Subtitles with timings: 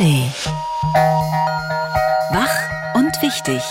[0.00, 0.32] ARD.
[2.32, 3.62] Wach und wichtig.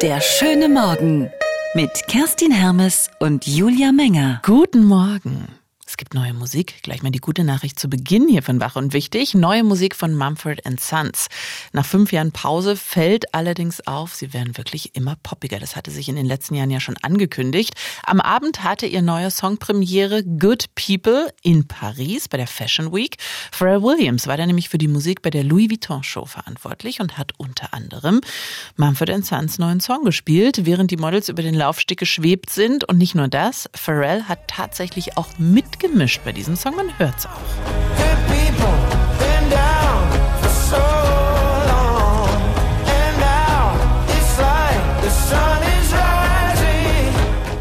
[0.00, 1.30] Der schöne Morgen
[1.74, 4.40] mit Kerstin Hermes und Julia Menger.
[4.42, 5.55] Guten Morgen.
[5.96, 6.82] Es gibt neue Musik.
[6.82, 9.32] Gleich mal die gute Nachricht zu Beginn hier von Wach und Wichtig.
[9.32, 11.28] Neue Musik von Mumford Sons.
[11.72, 15.58] Nach fünf Jahren Pause fällt allerdings auf, sie werden wirklich immer poppiger.
[15.58, 17.72] Das hatte sich in den letzten Jahren ja schon angekündigt.
[18.04, 23.16] Am Abend hatte ihr neuer Song Premiere Good People in Paris bei der Fashion Week.
[23.50, 27.16] Pharrell Williams war da nämlich für die Musik bei der Louis Vuitton Show verantwortlich und
[27.16, 28.20] hat unter anderem
[28.76, 32.86] Mumford Sons neuen Song gespielt, während die Models über den Laufsteg geschwebt sind.
[32.86, 37.26] Und nicht nur das, Pharrell hat tatsächlich auch mit gemischt bei diesem Song, man hört's
[37.26, 37.30] auch.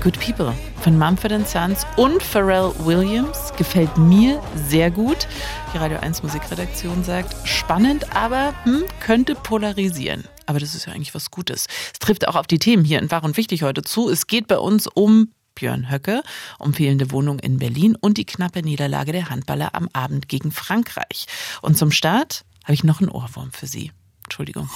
[0.02, 5.28] Good People von Mumford Sons und Pharrell Williams gefällt mir sehr gut.
[5.74, 10.26] Die Radio 1 Musikredaktion sagt, spannend, aber hm, könnte polarisieren.
[10.46, 11.66] Aber das ist ja eigentlich was Gutes.
[11.92, 14.08] Es trifft auch auf die Themen hier in Wahr und Wichtig heute zu.
[14.08, 16.22] Es geht bei uns um Björn Höcke,
[16.60, 21.26] um fehlende Wohnung in Berlin und die knappe Niederlage der Handballer am Abend gegen Frankreich.
[21.62, 23.92] Und zum Start habe ich noch einen Ohrwurm für Sie.
[24.26, 24.70] Entschuldigung.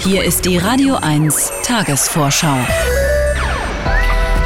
[0.00, 2.66] Hier ist die Radio 1 Tagesvorschau.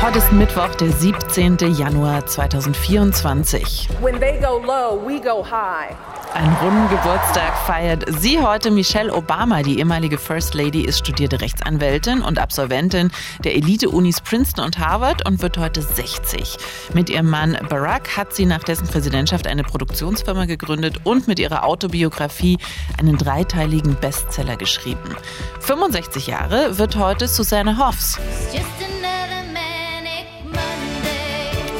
[0.03, 1.58] Heute ist Mittwoch, der 17.
[1.78, 3.89] Januar 2024.
[4.00, 5.95] When they go low, we go high.
[6.34, 8.73] Einen runden Geburtstag feiert sie heute.
[8.73, 13.12] Michelle Obama, die ehemalige First Lady, ist studierte Rechtsanwältin und Absolventin
[13.45, 16.56] der Elite-Unis Princeton und Harvard und wird heute 60.
[16.95, 21.62] Mit ihrem Mann Barack hat sie nach dessen Präsidentschaft eine Produktionsfirma gegründet und mit ihrer
[21.64, 22.58] Autobiografie
[22.98, 25.14] einen dreiteiligen Bestseller geschrieben.
[25.61, 28.19] 65 Jahre wird heute Susanne Hoffs.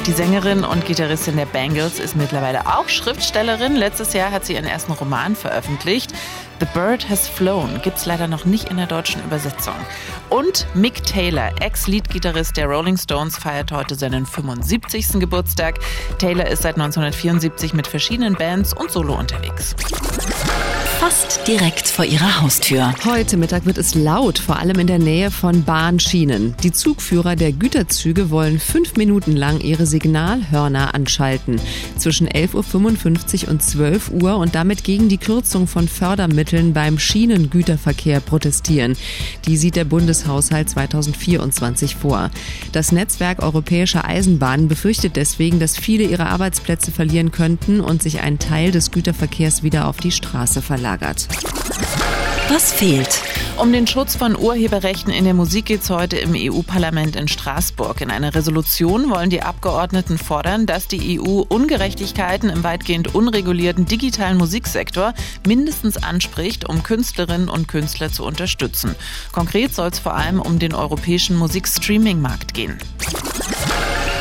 [0.06, 3.77] Die Sängerin und Gitarristin der Bangles ist mittlerweile auch Schriftstellerin.
[3.77, 6.12] Letztes Jahr hat sie ihren ersten Roman veröffentlicht.
[6.59, 9.75] The Bird Has Flown gibt es leider noch nicht in der deutschen Übersetzung.
[10.28, 15.21] Und Mick Taylor, Ex-Lead-Gitarrist der Rolling Stones, feiert heute seinen 75.
[15.21, 15.78] Geburtstag.
[16.19, 19.77] Taylor ist seit 1974 mit verschiedenen Bands und Solo unterwegs
[21.03, 22.95] fast direkt vor ihrer Haustür.
[23.05, 26.55] Heute Mittag wird es laut, vor allem in der Nähe von Bahnschienen.
[26.63, 27.51] Die Zugführer der
[28.31, 31.61] wollen fünf Minuten lang ihre Signalhörner anschalten.
[31.99, 38.21] Zwischen 11.55 Uhr und 12 Uhr und damit gegen die Kürzung von Fördermitteln beim Schienengüterverkehr
[38.21, 38.97] protestieren.
[39.47, 42.31] Die sieht der Bundeshaushalt 2024 vor.
[42.71, 48.39] Das Netzwerk europäischer Eisenbahnen befürchtet deswegen, dass viele ihre Arbeitsplätze verlieren könnten und sich ein
[48.39, 51.28] Teil des Güterverkehrs wieder auf die Straße verlagert gelagert.
[52.48, 53.22] Was fehlt?
[53.58, 58.00] Um den Schutz von Urheberrechten in der Musik geht es heute im EU-Parlament in Straßburg.
[58.00, 64.38] In einer Resolution wollen die Abgeordneten fordern, dass die EU Ungerechtigkeiten im weitgehend unregulierten digitalen
[64.38, 65.14] Musiksektor
[65.47, 68.97] mindestens anspricht, um Künstlerinnen und Künstler zu unterstützen.
[69.32, 72.78] Konkret soll es vor allem um den europäischen Musikstreaming-Markt gehen.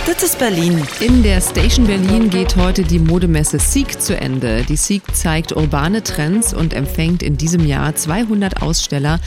[0.07, 0.81] Das ist Berlin.
[0.99, 4.63] In der Station Berlin geht heute die Modemesse Seek zu Ende.
[4.63, 9.19] Die Seek zeigt urbane Trends und empfängt in diesem Jahr 200 Aussteller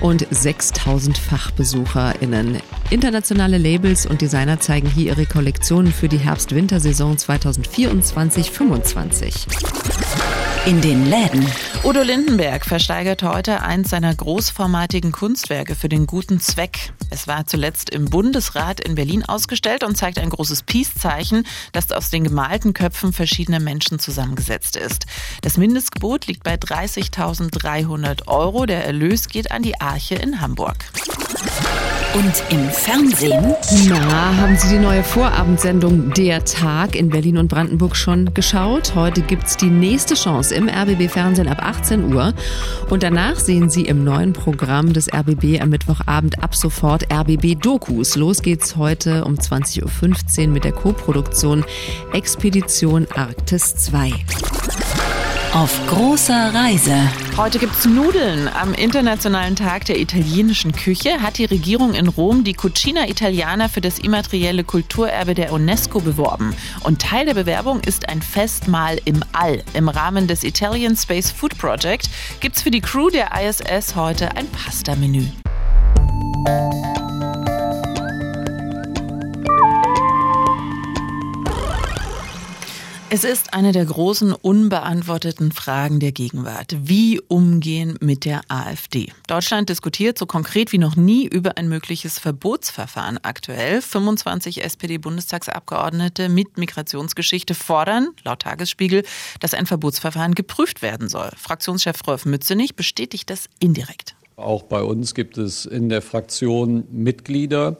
[0.00, 2.58] und 6000 FachbesucherInnen.
[2.90, 9.46] Internationale Labels und Designer zeigen hier ihre Kollektionen für die Herbst-Wintersaison 2024-25
[10.66, 11.46] in den Läden.
[11.84, 16.92] Udo Lindenberg versteigert heute eins seiner großformatigen Kunstwerke für den guten Zweck.
[17.10, 22.10] Es war zuletzt im Bundesrat in Berlin ausgestellt und zeigt ein großes Peace-Zeichen, das aus
[22.10, 25.06] den gemalten Köpfen verschiedener Menschen zusammengesetzt ist.
[25.42, 28.66] Das Mindestgebot liegt bei 30.300 Euro.
[28.66, 30.84] Der Erlös geht an die Arche in Hamburg.
[32.14, 33.54] Und im Fernsehen?
[33.88, 38.94] Na, haben Sie die neue Vorabendsendung Der Tag in Berlin und Brandenburg schon geschaut?
[38.94, 42.32] Heute gibt's die nächste Chance im RBB Fernsehen ab 18 Uhr.
[42.88, 48.16] Und danach sehen Sie im neuen Programm des RBB am Mittwochabend ab sofort RBB Dokus.
[48.16, 51.64] Los geht's heute um 20.15 Uhr mit der Co-Produktion
[52.12, 54.12] Expedition Arktis 2
[55.54, 56.94] auf großer Reise.
[57.36, 58.48] Heute gibt's Nudeln.
[58.48, 63.80] Am Internationalen Tag der italienischen Küche hat die Regierung in Rom die Cucina Italiana für
[63.80, 66.54] das immaterielle Kulturerbe der UNESCO beworben.
[66.84, 69.62] Und Teil der Bewerbung ist ein Festmahl im All.
[69.74, 72.10] Im Rahmen des Italian Space Food Project
[72.40, 75.24] gibt's für die Crew der ISS heute ein Pasta-Menü.
[83.10, 86.76] Es ist eine der großen unbeantworteten Fragen der Gegenwart.
[86.78, 89.10] Wie umgehen mit der AfD?
[89.26, 93.80] Deutschland diskutiert so konkret wie noch nie über ein mögliches Verbotsverfahren aktuell.
[93.80, 99.04] 25 SPD-Bundestagsabgeordnete mit Migrationsgeschichte fordern, laut Tagesspiegel,
[99.40, 101.30] dass ein Verbotsverfahren geprüft werden soll.
[101.34, 104.16] Fraktionschef Rolf Mützenich bestätigt das indirekt.
[104.36, 107.78] Auch bei uns gibt es in der Fraktion Mitglieder,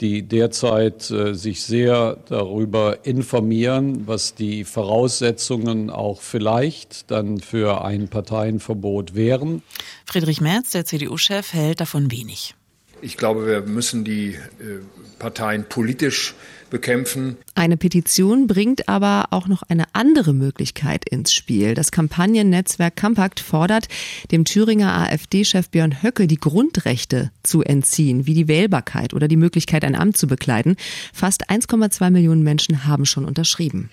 [0.00, 8.08] die derzeit äh, sich sehr darüber informieren, was die Voraussetzungen auch vielleicht dann für ein
[8.08, 9.62] Parteienverbot wären.
[10.04, 12.54] Friedrich Merz, der CDU-Chef, hält davon wenig.
[13.02, 14.80] Ich glaube, wir müssen die äh,
[15.18, 16.34] Parteien politisch
[16.70, 17.36] bekämpfen.
[17.54, 21.74] Eine Petition bringt aber auch noch eine andere Möglichkeit ins Spiel.
[21.74, 23.88] Das Kampagnennetzwerk Kampakt fordert,
[24.30, 29.84] dem Thüringer AfD-Chef Björn Höcke die Grundrechte zu entziehen, wie die Wählbarkeit oder die Möglichkeit,
[29.84, 30.76] ein Amt zu bekleiden.
[31.12, 33.90] Fast 1,2 Millionen Menschen haben schon unterschrieben.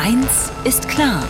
[0.00, 1.28] Eins ist klar.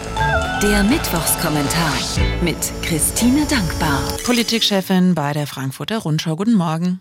[0.63, 1.95] Der Mittwochskommentar
[2.43, 4.03] mit Christine Dankbar.
[4.27, 6.37] Politikchefin bei der Frankfurter Rundschau.
[6.37, 7.01] Guten Morgen.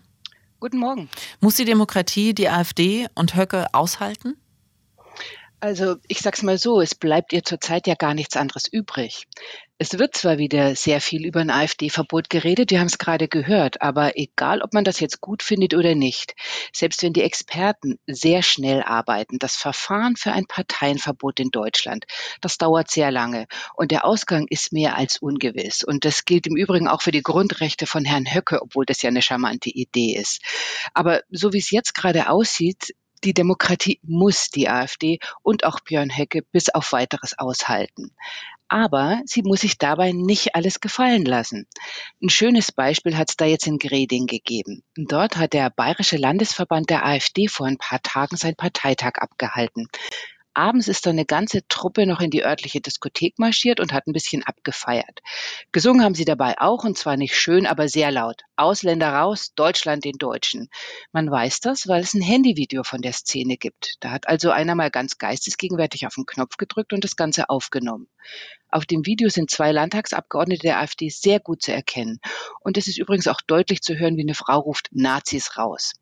[0.60, 1.10] Guten Morgen.
[1.40, 4.38] Muss die Demokratie die AfD und Höcke aushalten?
[5.60, 9.26] Also ich sag's mal so, es bleibt ihr zurzeit ja gar nichts anderes übrig.
[9.80, 13.80] Es wird zwar wieder sehr viel über ein AfD-Verbot geredet, wir haben es gerade gehört,
[13.80, 16.34] aber egal, ob man das jetzt gut findet oder nicht,
[16.72, 22.06] selbst wenn die Experten sehr schnell arbeiten, das Verfahren für ein Parteienverbot in Deutschland,
[22.40, 23.46] das dauert sehr lange
[23.76, 25.84] und der Ausgang ist mehr als ungewiss.
[25.84, 29.10] Und das gilt im Übrigen auch für die Grundrechte von Herrn Höcke, obwohl das ja
[29.10, 30.42] eine charmante Idee ist.
[30.92, 36.16] Aber so wie es jetzt gerade aussieht, die Demokratie muss die AfD und auch Björn
[36.16, 38.14] Höcke bis auf weiteres aushalten.
[38.68, 41.66] Aber sie muss sich dabei nicht alles gefallen lassen.
[42.22, 44.82] Ein schönes Beispiel hat es da jetzt in Greding gegeben.
[44.94, 49.88] Dort hat der Bayerische Landesverband der AfD vor ein paar Tagen seinen Parteitag abgehalten.
[50.58, 54.12] Abends ist dann eine ganze Truppe noch in die örtliche Diskothek marschiert und hat ein
[54.12, 55.20] bisschen abgefeiert.
[55.70, 58.42] Gesungen haben sie dabei auch, und zwar nicht schön, aber sehr laut.
[58.56, 60.68] Ausländer raus, Deutschland den Deutschen.
[61.12, 63.98] Man weiß das, weil es ein Handyvideo von der Szene gibt.
[64.00, 68.08] Da hat also einer mal ganz geistesgegenwärtig auf den Knopf gedrückt und das Ganze aufgenommen.
[68.70, 72.20] Auf dem Video sind zwei Landtagsabgeordnete der AfD sehr gut zu erkennen.
[72.60, 75.92] Und es ist übrigens auch deutlich zu hören, wie eine Frau ruft, Nazis raus.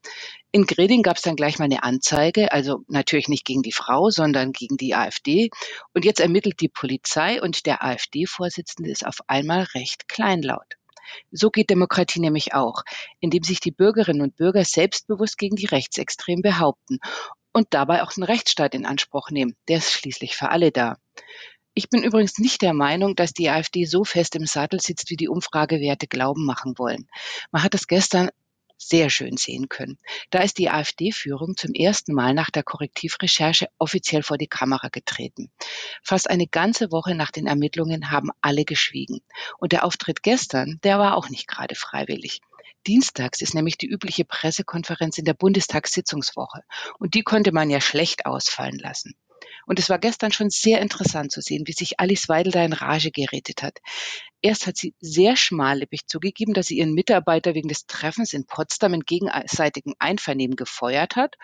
[0.51, 4.11] In Greding gab es dann gleich mal eine Anzeige, also natürlich nicht gegen die Frau,
[4.11, 5.51] sondern gegen die AfD.
[5.95, 10.77] Und jetzt ermittelt die Polizei und der AfD-Vorsitzende ist auf einmal recht kleinlaut.
[11.31, 12.83] So geht Demokratie nämlich auch,
[13.21, 16.99] indem sich die Bürgerinnen und Bürger selbstbewusst gegen die Rechtsextremen behaupten
[17.53, 19.57] und dabei auch den Rechtsstaat in Anspruch nehmen.
[19.69, 20.97] Der ist schließlich für alle da.
[21.78, 25.17] Ich bin übrigens nicht der Meinung, dass die AfD so fest im Sattel sitzt, wie
[25.17, 27.06] die Umfragewerte glauben machen wollen.
[27.50, 28.31] Man hat das gestern
[28.78, 29.99] sehr schön sehen können.
[30.31, 35.50] Da ist die AfD-Führung zum ersten Mal nach der Korrektivrecherche offiziell vor die Kamera getreten.
[36.02, 39.20] Fast eine ganze Woche nach den Ermittlungen haben alle geschwiegen.
[39.58, 42.40] Und der Auftritt gestern, der war auch nicht gerade freiwillig.
[42.87, 46.62] Dienstags ist nämlich die übliche Pressekonferenz in der Bundestagssitzungswoche.
[46.99, 49.14] Und die konnte man ja schlecht ausfallen lassen.
[49.67, 52.73] Und es war gestern schon sehr interessant zu sehen, wie sich Alice Weidel da in
[52.73, 53.81] Rage geredet hat.
[54.41, 58.95] Erst hat sie sehr schmallippig zugegeben, dass sie ihren Mitarbeiter wegen des Treffens in Potsdam
[58.95, 61.35] in gegenseitigem Einvernehmen gefeuert hat.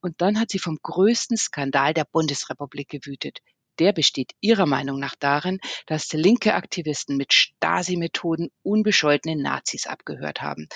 [0.00, 3.38] Und dann hat sie vom größten Skandal der Bundesrepublik gewütet.
[3.78, 10.68] Der besteht ihrer Meinung nach darin, dass linke Aktivisten mit Stasi-Methoden unbescholtene Nazis abgehört haben.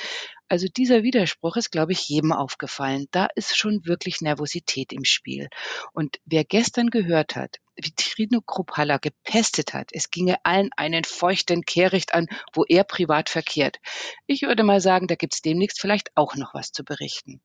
[0.48, 3.06] Also dieser Widerspruch ist, glaube ich, jedem aufgefallen.
[3.10, 5.48] Da ist schon wirklich Nervosität im Spiel.
[5.92, 11.62] Und wer gestern gehört hat, wie Trino Kruppalla gepestet hat, es ginge allen einen feuchten
[11.62, 13.80] Kehricht an, wo er privat verkehrt.
[14.26, 17.40] Ich würde mal sagen, da gibt's demnächst vielleicht auch noch was zu berichten.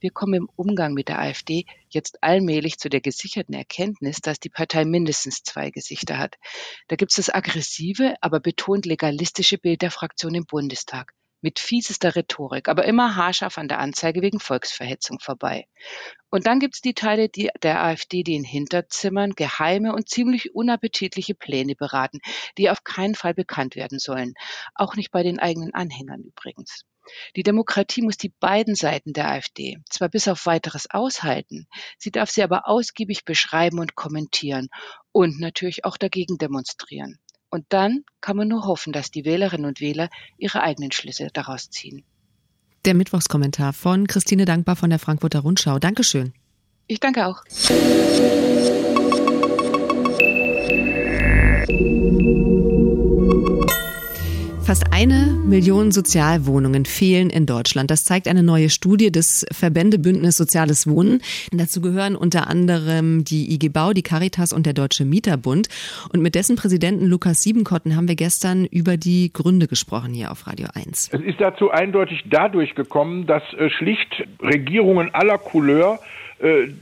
[0.00, 4.48] Wir kommen im Umgang mit der AfD jetzt allmählich zu der gesicherten Erkenntnis, dass die
[4.48, 6.38] Partei mindestens zwei Gesichter hat.
[6.88, 12.16] Da gibt es das aggressive, aber betont legalistische Bild der Fraktion im Bundestag mit fiesester
[12.16, 15.66] Rhetorik, aber immer haarscharf an der Anzeige wegen Volksverhetzung vorbei.
[16.30, 21.34] Und dann gibt's die Teile die, der AfD, die in Hinterzimmern geheime und ziemlich unappetitliche
[21.34, 22.20] Pläne beraten,
[22.56, 24.34] die auf keinen Fall bekannt werden sollen.
[24.74, 26.84] Auch nicht bei den eigenen Anhängern übrigens.
[27.34, 31.66] Die Demokratie muss die beiden Seiten der AfD zwar bis auf weiteres aushalten,
[31.98, 34.68] sie darf sie aber ausgiebig beschreiben und kommentieren
[35.10, 37.18] und natürlich auch dagegen demonstrieren.
[37.52, 41.68] Und dann kann man nur hoffen, dass die Wählerinnen und Wähler ihre eigenen Schlüsse daraus
[41.68, 42.02] ziehen.
[42.86, 45.78] Der Mittwochskommentar von Christine Dankbar von der Frankfurter Rundschau.
[45.78, 46.32] Dankeschön.
[46.86, 47.42] Ich danke auch.
[54.72, 57.90] Fast eine Million Sozialwohnungen fehlen in Deutschland.
[57.90, 61.20] Das zeigt eine neue Studie des Verbändebündnis Soziales Wohnen.
[61.52, 65.68] Dazu gehören unter anderem die IG Bau, die Caritas und der Deutsche Mieterbund.
[66.10, 70.46] Und mit dessen Präsidenten Lukas Siebenkotten haben wir gestern über die Gründe gesprochen hier auf
[70.46, 71.10] Radio 1.
[71.12, 75.98] Es ist dazu eindeutig dadurch gekommen, dass äh, schlicht Regierungen aller Couleur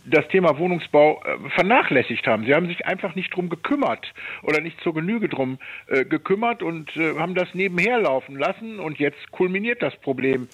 [0.07, 2.45] das Thema Wohnungsbau äh, vernachlässigt haben.
[2.45, 4.07] Sie haben sich einfach nicht drum gekümmert
[4.43, 9.31] oder nicht zur Genüge drum äh, gekümmert und haben das nebenher laufen lassen und jetzt
[9.31, 10.49] kulminiert das Problem.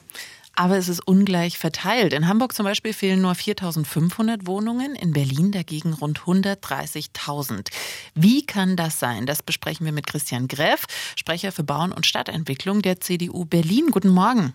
[0.58, 2.14] Aber es ist ungleich verteilt.
[2.14, 7.68] In Hamburg zum Beispiel fehlen nur 4.500 Wohnungen, in Berlin dagegen rund 130.000.
[8.14, 9.26] Wie kann das sein?
[9.26, 13.88] Das besprechen wir mit Christian Greff, Sprecher für Bauen und Stadtentwicklung der CDU Berlin.
[13.90, 14.54] Guten Morgen.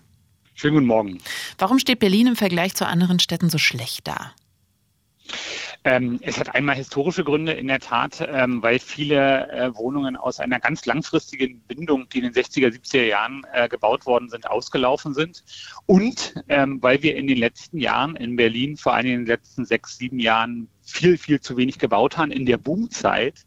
[0.54, 1.18] Schönen guten Morgen.
[1.58, 4.32] Warum steht Berlin im Vergleich zu anderen Städten so schlecht da?
[5.84, 10.38] Ähm, es hat einmal historische Gründe in der Tat, ähm, weil viele äh, Wohnungen aus
[10.38, 15.12] einer ganz langfristigen Bindung, die in den 60er, 70er Jahren äh, gebaut worden sind, ausgelaufen
[15.12, 15.42] sind.
[15.86, 19.64] Und ähm, weil wir in den letzten Jahren in Berlin, vor allem in den letzten
[19.64, 23.44] sechs, sieben Jahren, viel, viel zu wenig gebaut haben in der Boomzeit,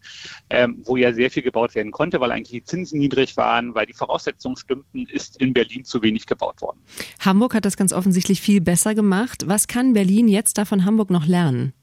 [0.50, 3.86] ähm, wo ja sehr viel gebaut werden konnte, weil eigentlich die Zinsen niedrig waren, weil
[3.86, 6.80] die Voraussetzungen stimmten, ist in Berlin zu wenig gebaut worden.
[7.20, 9.44] Hamburg hat das ganz offensichtlich viel besser gemacht.
[9.48, 11.74] Was kann Berlin jetzt da von Hamburg noch lernen?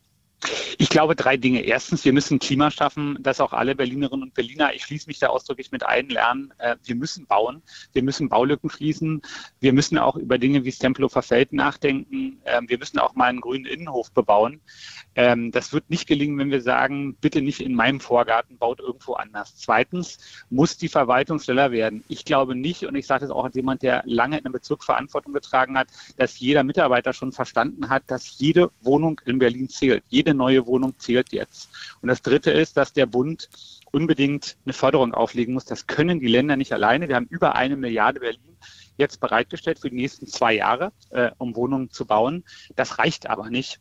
[0.78, 1.60] Ich glaube drei Dinge.
[1.60, 5.28] Erstens, wir müssen Klima schaffen, dass auch alle Berlinerinnen und Berliner, ich schließe mich da
[5.28, 6.52] ausdrücklich mit ein, lernen.
[6.58, 9.22] Äh, wir müssen bauen, wir müssen Baulücken schließen,
[9.60, 13.26] wir müssen auch über Dinge wie das Tempelhofer Feld nachdenken, ähm, wir müssen auch mal
[13.26, 14.60] einen grünen Innenhof bebauen.
[15.14, 19.14] Ähm, das wird nicht gelingen, wenn wir sagen, bitte nicht in meinem Vorgarten, baut irgendwo
[19.14, 19.56] anders.
[19.56, 20.18] Zweitens
[20.50, 22.02] muss die Verwaltung schneller werden.
[22.08, 24.82] Ich glaube nicht, und ich sage das auch als jemand, der lange in einem Bezirk
[24.82, 30.02] Verantwortung getragen hat, dass jeder Mitarbeiter schon verstanden hat, dass jede Wohnung in Berlin zählt.
[30.08, 31.70] Jede neue Wohnung zählt jetzt.
[32.00, 33.48] Und das Dritte ist, dass der Bund
[33.90, 35.64] unbedingt eine Förderung auflegen muss.
[35.64, 37.08] Das können die Länder nicht alleine.
[37.08, 38.56] Wir haben über eine Milliarde Berlin
[38.96, 42.44] jetzt bereitgestellt für die nächsten zwei Jahre, äh, um Wohnungen zu bauen.
[42.76, 43.80] Das reicht aber nicht.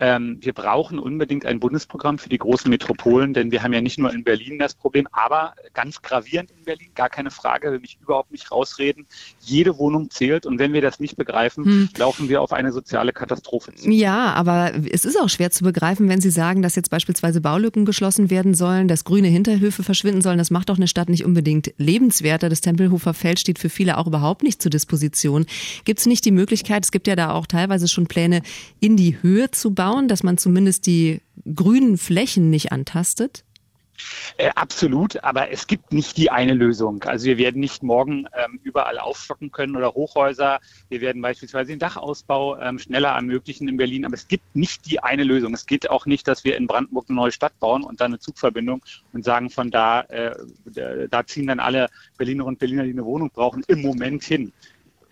[0.00, 3.98] Ähm, wir brauchen unbedingt ein Bundesprogramm für die großen Metropolen, denn wir haben ja nicht
[3.98, 7.98] nur in Berlin das Problem, aber ganz gravierend in Berlin, gar keine Frage, will mich
[8.00, 9.06] überhaupt nicht rausreden.
[9.40, 11.88] Jede Wohnung zählt und wenn wir das nicht begreifen, hm.
[11.98, 13.90] laufen wir auf eine soziale Katastrophe zu.
[13.90, 17.84] Ja, aber es ist auch schwer zu begreifen, wenn Sie sagen, dass jetzt beispielsweise Baulücken
[17.84, 20.38] geschlossen werden sollen, dass grüne Hinterhöfe verschwinden sollen.
[20.38, 22.48] Das macht doch eine Stadt nicht unbedingt lebenswerter.
[22.48, 25.44] Das Tempelhofer Feld steht für viele auch überhaupt nicht zur Disposition.
[25.84, 28.40] Gibt es nicht die Möglichkeit, es gibt ja da auch teilweise schon Pläne,
[28.80, 29.89] in die Höhe zu bauen?
[29.90, 31.20] Schauen, dass man zumindest die
[31.54, 33.44] grünen Flächen nicht antastet?
[34.38, 37.02] Äh, absolut, aber es gibt nicht die eine Lösung.
[37.04, 40.58] Also wir werden nicht morgen ähm, überall aufstocken können oder Hochhäuser.
[40.88, 45.02] Wir werden beispielsweise den Dachausbau ähm, schneller ermöglichen in Berlin, aber es gibt nicht die
[45.02, 45.52] eine Lösung.
[45.52, 48.20] Es geht auch nicht, dass wir in Brandenburg eine neue Stadt bauen und dann eine
[48.20, 48.80] Zugverbindung
[49.12, 50.34] und sagen, von da, äh,
[51.10, 54.50] da ziehen dann alle Berlinerinnen und Berliner, die eine Wohnung brauchen, im Moment hin.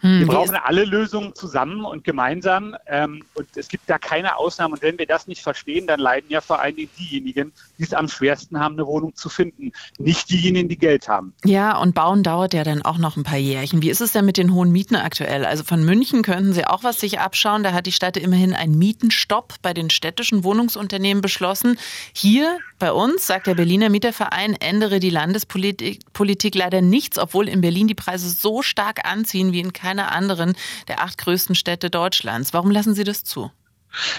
[0.00, 2.76] Hm, wir brauchen alle Lösungen zusammen und gemeinsam.
[2.86, 4.74] Ähm, und es gibt da keine Ausnahmen.
[4.74, 8.08] Und wenn wir das nicht verstehen, dann leiden ja vor allem diejenigen, die es am
[8.08, 9.72] schwersten haben, eine Wohnung zu finden.
[9.98, 11.34] Nicht diejenigen, die Geld haben.
[11.44, 13.82] Ja, und Bauen dauert ja dann auch noch ein paar Jährchen.
[13.82, 15.44] Wie ist es denn mit den hohen Mieten aktuell?
[15.44, 17.64] Also von München könnten Sie auch was sich abschauen.
[17.64, 21.78] Da hat die Stadt immerhin einen Mietenstopp bei den städtischen Wohnungsunternehmen beschlossen.
[22.12, 27.88] Hier bei uns sagt der Berliner Mieterverein, ändere die Landespolitik leider nichts, obwohl in Berlin
[27.88, 30.54] die Preise so stark anziehen wie in keinem keiner anderen
[30.86, 32.52] der acht größten Städte Deutschlands.
[32.52, 33.50] Warum lassen Sie das zu?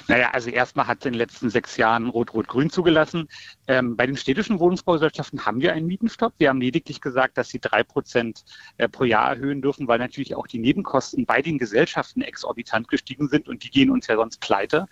[0.08, 3.30] Naja, also erstmal hat es in den letzten sechs Jahren Rot-Rot-Grün zugelassen.
[3.68, 6.34] Ähm, bei den städtischen Wohnungsbaugesellschaften haben wir einen Mietenstopp.
[6.40, 8.46] Wir haben lediglich gesagt, dass sie drei Prozent
[8.78, 13.30] äh, pro Jahr erhöhen dürfen, weil natürlich auch die Nebenkosten bei den Gesellschaften exorbitant gestiegen
[13.30, 14.88] sind und die gehen uns ja sonst pleite.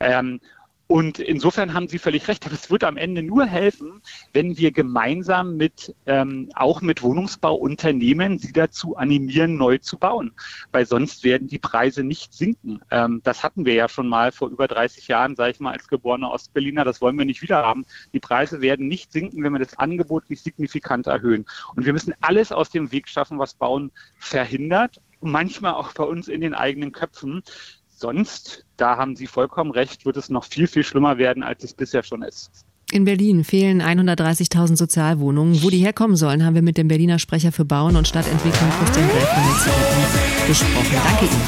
[0.00, 0.40] Ähm,
[0.86, 2.44] und insofern haben Sie völlig recht.
[2.44, 8.38] Aber es wird am Ende nur helfen, wenn wir gemeinsam mit, ähm, auch mit Wohnungsbauunternehmen
[8.38, 10.32] sie dazu animieren, neu zu bauen.
[10.72, 12.80] Weil sonst werden die Preise nicht sinken.
[12.90, 15.88] Ähm, das hatten wir ja schon mal vor über 30 Jahren, sage ich mal, als
[15.88, 16.84] geborener Ostberliner.
[16.84, 17.86] Das wollen wir nicht wieder haben.
[18.12, 21.46] Die Preise werden nicht sinken, wenn wir das Angebot nicht signifikant erhöhen.
[21.74, 25.00] Und wir müssen alles aus dem Weg schaffen, was Bauen verhindert.
[25.20, 27.42] Manchmal auch bei uns in den eigenen Köpfen
[27.88, 31.74] sonst, da haben Sie vollkommen recht, wird es noch viel, viel schlimmer werden, als es
[31.74, 32.50] bisher schon ist.
[32.92, 35.62] In Berlin fehlen 130.000 Sozialwohnungen.
[35.62, 39.08] Wo die herkommen sollen, haben wir mit dem Berliner Sprecher für Bauen und Stadtentwicklung Christian
[39.08, 41.00] Gräf von den CDU besprochen.
[41.02, 41.42] Danke Ihnen.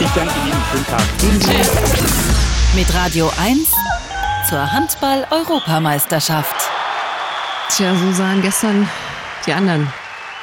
[0.00, 0.56] Ich danke Ihnen.
[0.72, 1.02] Schönen Tag.
[2.74, 3.72] Mit Radio 1
[4.48, 6.56] zur Handball-Europameisterschaft.
[7.70, 8.88] Tja, so sahen gestern
[9.46, 9.92] die anderen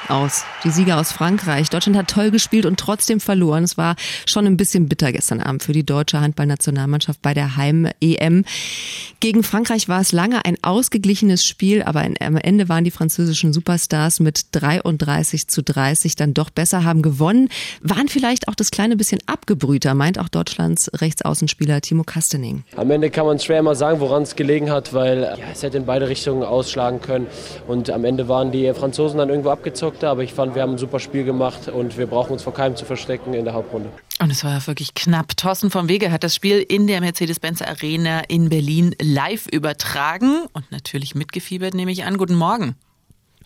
[0.08, 0.46] aus.
[0.66, 1.70] Die Sieger aus Frankreich.
[1.70, 3.64] Deutschland hat toll gespielt und trotzdem verloren.
[3.64, 3.96] Es war
[4.26, 8.46] schon ein bisschen bitter gestern Abend für die deutsche Handballnationalmannschaft bei der Heim-EM.
[9.20, 14.20] Gegen Frankreich war es lange ein ausgeglichenes Spiel, aber am Ende waren die französischen Superstars
[14.20, 17.50] mit 33 zu 30 dann doch besser, haben gewonnen,
[17.82, 22.64] waren vielleicht auch das kleine bisschen abgebrühter, meint auch Deutschlands Rechtsaußenspieler Timo Kastening.
[22.76, 25.78] Am Ende kann man schwer mal sagen, woran es gelegen hat, weil ja, es hätte
[25.78, 27.28] in beide Richtungen ausschlagen können.
[27.68, 30.78] Und am Ende waren die Franzosen dann irgendwo abgezockter, aber ich fand, wir haben ein
[30.78, 33.90] super Spiel gemacht und wir brauchen uns vor keinem zu verstecken in der Hauptrunde.
[34.20, 35.36] Und es war wirklich knapp.
[35.36, 40.72] Thorsten vom Wege hat das Spiel in der Mercedes-Benz Arena in Berlin live übertragen und
[40.72, 42.18] natürlich mitgefiebert, nehme ich an.
[42.18, 42.76] Guten Morgen.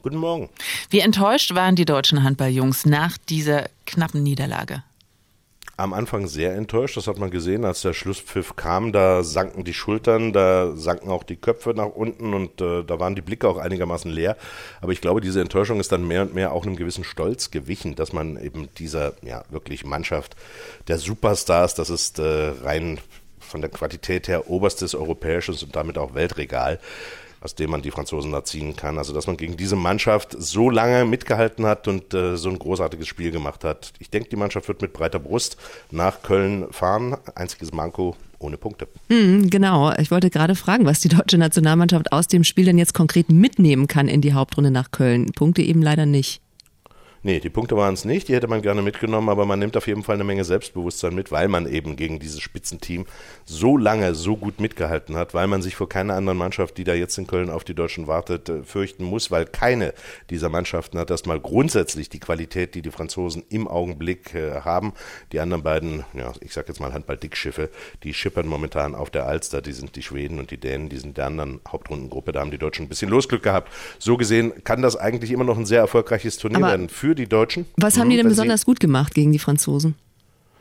[0.01, 0.49] Guten Morgen.
[0.89, 4.83] Wie enttäuscht waren die deutschen Handballjungs nach dieser knappen Niederlage?
[5.79, 6.97] Am Anfang sehr enttäuscht.
[6.97, 8.91] Das hat man gesehen, als der Schlusspfiff kam.
[8.91, 13.15] Da sanken die Schultern, da sanken auch die Köpfe nach unten und äh, da waren
[13.15, 14.35] die Blicke auch einigermaßen leer.
[14.81, 17.95] Aber ich glaube, diese Enttäuschung ist dann mehr und mehr auch einem gewissen Stolz gewichen,
[17.95, 20.35] dass man eben dieser ja wirklich Mannschaft
[20.87, 22.99] der Superstars, das ist äh, rein
[23.39, 26.79] von der Qualität her oberstes europäisches und damit auch Weltregal
[27.41, 28.97] aus dem man die Franzosen da ziehen kann.
[28.97, 33.07] Also dass man gegen diese Mannschaft so lange mitgehalten hat und äh, so ein großartiges
[33.07, 33.93] Spiel gemacht hat.
[33.99, 35.57] Ich denke, die Mannschaft wird mit breiter Brust
[35.91, 37.17] nach Köln fahren.
[37.35, 38.87] Einziges Manko ohne Punkte.
[39.09, 39.93] Hm, genau.
[39.97, 43.87] Ich wollte gerade fragen, was die deutsche Nationalmannschaft aus dem Spiel denn jetzt konkret mitnehmen
[43.87, 45.31] kann in die Hauptrunde nach Köln.
[45.33, 46.41] Punkte eben leider nicht.
[47.21, 49.87] Nee, die Punkte waren es nicht, die hätte man gerne mitgenommen, aber man nimmt auf
[49.87, 53.05] jeden Fall eine Menge Selbstbewusstsein mit, weil man eben gegen dieses Spitzenteam
[53.45, 56.93] so lange so gut mitgehalten hat, weil man sich vor keiner anderen Mannschaft, die da
[56.93, 59.93] jetzt in Köln auf die Deutschen wartet, äh, fürchten muss, weil keine
[60.29, 64.93] dieser Mannschaften hat erstmal grundsätzlich die Qualität, die die Franzosen im Augenblick äh, haben.
[65.33, 67.69] Die anderen beiden, ja, ich sag jetzt mal Handball-Dickschiffe,
[68.03, 71.17] die schippern momentan auf der Alster, die sind die Schweden und die Dänen, die sind
[71.17, 73.71] der anderen Hauptrundengruppe, da haben die Deutschen ein bisschen Losglück gehabt.
[73.97, 77.15] So gesehen kann das eigentlich immer noch ein sehr erfolgreiches Turnier aber werden für für
[77.15, 77.65] die Deutschen.
[77.75, 79.95] Was haben die denn besonders gut gemacht gegen die Franzosen?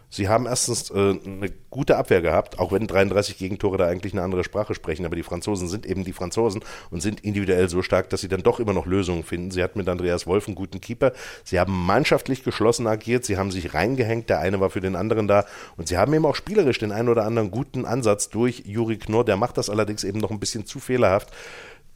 [0.09, 4.23] Sie haben erstens äh, eine gute Abwehr gehabt, auch wenn 33 Gegentore da eigentlich eine
[4.23, 8.09] andere Sprache sprechen, aber die Franzosen sind eben die Franzosen und sind individuell so stark,
[8.09, 9.51] dass sie dann doch immer noch Lösungen finden.
[9.51, 11.13] Sie hatten mit Andreas Wolf einen guten Keeper,
[11.45, 15.29] sie haben mannschaftlich geschlossen agiert, sie haben sich reingehängt, der eine war für den anderen
[15.29, 15.45] da.
[15.77, 19.27] Und sie haben eben auch spielerisch den einen oder anderen guten Ansatz durch Juri Knorr,
[19.27, 21.29] der macht das allerdings eben noch ein bisschen zu fehlerhaft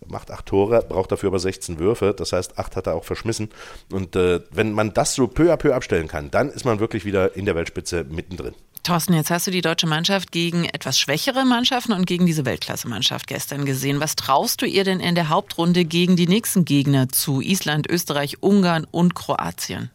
[0.06, 2.14] macht acht Tore, braucht dafür aber 16 Würfe.
[2.16, 3.50] Das heißt, acht hat er auch verschmissen.
[3.90, 7.04] Und äh, wenn man das so peu à peu abstellen kann, dann ist man wirklich
[7.04, 8.54] wieder in der Weltspitze mittendrin.
[8.82, 13.28] Thorsten, jetzt hast du die deutsche Mannschaft gegen etwas schwächere Mannschaften und gegen diese Weltklasse-Mannschaft
[13.28, 14.00] gestern gesehen.
[14.00, 17.40] Was traust du ihr denn in der Hauptrunde gegen die nächsten Gegner zu?
[17.40, 19.90] Island, Österreich, Ungarn und Kroatien?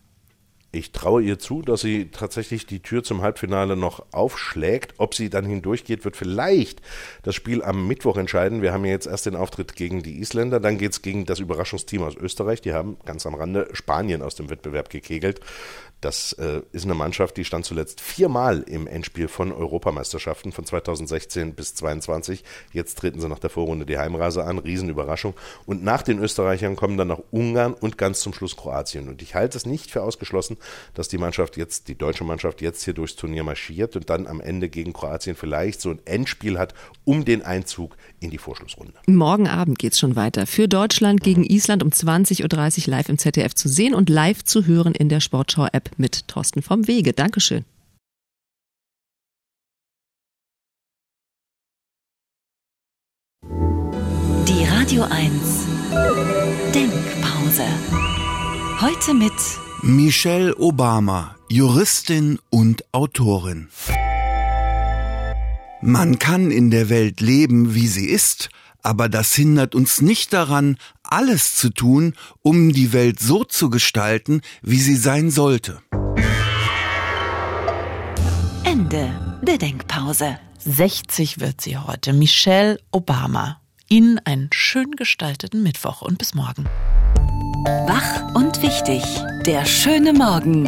[0.72, 4.96] Ich traue ihr zu, dass sie tatsächlich die Tür zum Halbfinale noch aufschlägt.
[4.98, 6.82] Ob sie dann hindurchgeht, wird vielleicht
[7.24, 8.62] das Spiel am Mittwoch entscheiden.
[8.62, 11.40] Wir haben ja jetzt erst den Auftritt gegen die Isländer, dann geht es gegen das
[11.40, 12.62] Überraschungsteam aus Österreich.
[12.62, 15.40] Die haben ganz am Rande Spanien aus dem Wettbewerb gekegelt.
[16.02, 21.56] Das äh, ist eine Mannschaft, die stand zuletzt viermal im Endspiel von Europameisterschaften von 2016
[21.56, 22.44] bis 2022.
[22.72, 24.60] Jetzt treten sie nach der Vorrunde die Heimreise an.
[24.60, 25.34] Riesenüberraschung.
[25.66, 29.10] Und nach den Österreichern kommen dann noch Ungarn und ganz zum Schluss Kroatien.
[29.10, 30.58] Und ich halte es nicht für ausgeschlossen,
[30.94, 34.40] dass die Mannschaft jetzt, die deutsche Mannschaft jetzt hier durchs Turnier marschiert und dann am
[34.40, 38.94] Ende gegen Kroatien vielleicht so ein Endspiel hat um den Einzug in die Vorschlussrunde.
[39.08, 40.46] Morgen Abend geht es schon weiter.
[40.46, 44.66] Für Deutschland gegen Island um 20.30 Uhr live im ZDF zu sehen und live zu
[44.66, 47.14] hören in der Sportschau-App mit Thorsten vom Wege.
[47.14, 47.66] Dankeschön.
[54.48, 55.68] Die Radio 1
[56.74, 57.66] Denkpause.
[58.82, 59.34] Heute mit
[59.82, 63.70] Michelle Obama, Juristin und Autorin.
[65.82, 68.50] Man kann in der Welt leben, wie sie ist,
[68.84, 74.42] aber das hindert uns nicht daran, alles zu tun, um die Welt so zu gestalten,
[74.62, 75.82] wie sie sein sollte.
[78.64, 80.40] Ende der Denkpause.
[80.60, 82.14] 60 wird sie heute.
[82.14, 83.62] Michelle Obama.
[83.90, 86.66] Ihnen einen schön gestalteten Mittwoch und bis morgen.
[87.88, 89.04] Wach und wichtig.
[89.46, 90.68] Der schöne Morgen.